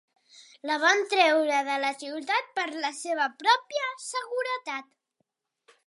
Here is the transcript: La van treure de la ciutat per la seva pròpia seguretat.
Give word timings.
La 0.69 0.77
van 0.83 1.03
treure 1.11 1.59
de 1.67 1.75
la 1.85 1.91
ciutat 2.05 2.49
per 2.57 2.65
la 2.87 2.91
seva 3.03 3.29
pròpia 3.45 3.87
seguretat. 4.07 4.93